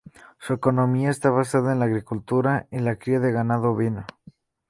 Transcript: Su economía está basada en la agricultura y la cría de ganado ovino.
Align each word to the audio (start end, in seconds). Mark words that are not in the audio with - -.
Su 0.39 0.53
economía 0.53 1.11
está 1.11 1.29
basada 1.29 1.73
en 1.73 1.77
la 1.77 1.85
agricultura 1.85 2.65
y 2.71 2.79
la 2.79 2.95
cría 2.95 3.19
de 3.19 3.31
ganado 3.31 3.69
ovino. 3.73 4.07